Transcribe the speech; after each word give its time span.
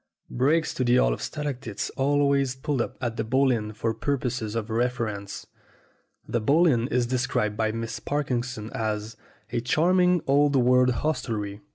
Brakes 0.31 0.73
to 0.73 0.83
the 0.83 0.95
Hall 0.97 1.13
of 1.13 1.21
Stalactites 1.21 1.91
always 1.91 2.55
pulled 2.55 2.81
up 2.81 2.97
at 3.01 3.17
the 3.17 3.23
Bull 3.23 3.51
Inn 3.51 3.71
for 3.71 3.93
purposes 3.93 4.55
of 4.55 4.71
reference. 4.71 5.45
The 6.27 6.41
Bull 6.41 6.65
Inn 6.65 6.87
is 6.87 7.05
described 7.05 7.55
by 7.55 7.71
Miss 7.71 7.99
Parkinson 7.99 8.71
as 8.73 9.15
"a 9.51 9.61
charming 9.61 10.23
old 10.25 10.55
world 10.55 10.89
hostelry." 10.89 11.61